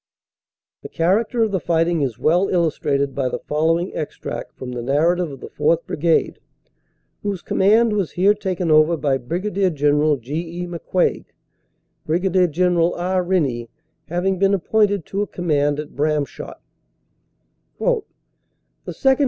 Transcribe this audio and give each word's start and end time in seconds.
The 0.81 0.89
character 0.89 1.43
of 1.43 1.51
the 1.51 1.59
fighting 1.59 2.01
is 2.01 2.17
well 2.17 2.49
illustrated 2.49 3.13
by 3.13 3.29
the 3.29 3.37
following 3.37 3.95
extract 3.95 4.55
from 4.57 4.71
the 4.71 4.81
narrative 4.81 5.29
of 5.31 5.41
the 5.41 5.49
4th. 5.49 5.85
Brigade, 5.85 6.39
whose 7.21 7.43
command 7.43 7.93
was 7.93 8.13
here 8.13 8.33
taken 8.33 8.71
over 8.71 8.97
by 8.97 9.19
Brig. 9.19 9.53
General 9.75 10.17
G. 10.17 10.63
E. 10.63 10.65
McCuaig, 10.65 11.25
Brig. 12.07 12.51
General 12.51 12.95
R. 12.95 13.21
Rennie 13.21 13.69
having 14.07 14.39
been 14.39 14.55
appointed 14.55 15.05
to 15.05 15.21
a 15.21 15.27
command 15.27 15.79
at 15.79 15.95
Bramshott: 15.95 16.59
"The 17.77 18.01
2nd. 18.87 19.17